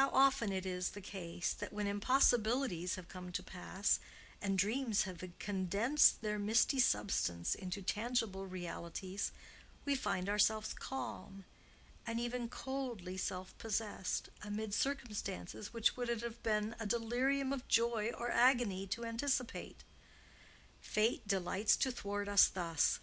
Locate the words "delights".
21.28-21.76